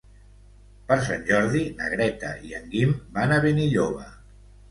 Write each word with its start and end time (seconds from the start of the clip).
Per 0.91 0.95
Sant 1.09 1.25
Jordi 1.27 1.59
na 1.81 1.91
Greta 1.95 2.31
i 2.51 2.55
en 2.61 2.65
Guim 2.71 2.97
van 3.19 3.35
a 3.35 3.39
Benilloba. 3.47 4.09